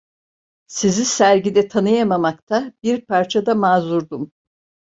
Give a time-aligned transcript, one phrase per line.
[0.67, 4.31] Sizi sergide tanıyamamakta bir parça da mazurdum!